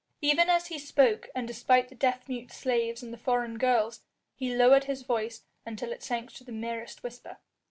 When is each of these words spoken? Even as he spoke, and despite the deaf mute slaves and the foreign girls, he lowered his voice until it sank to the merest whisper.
Even 0.19 0.49
as 0.49 0.65
he 0.65 0.79
spoke, 0.79 1.29
and 1.35 1.47
despite 1.47 1.87
the 1.89 1.93
deaf 1.93 2.27
mute 2.27 2.51
slaves 2.51 3.03
and 3.03 3.13
the 3.13 3.19
foreign 3.19 3.59
girls, 3.59 4.01
he 4.33 4.55
lowered 4.55 4.85
his 4.85 5.03
voice 5.03 5.43
until 5.63 5.91
it 5.91 6.01
sank 6.01 6.31
to 6.31 6.43
the 6.43 6.51
merest 6.51 7.03
whisper. 7.03 7.37